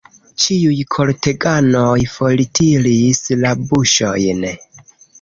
[0.45, 4.47] Ĉiuj korteganoj fortiris la buŝojn.